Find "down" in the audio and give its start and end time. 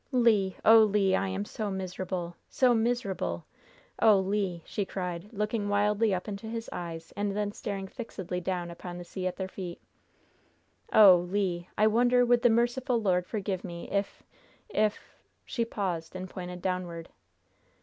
8.41-8.71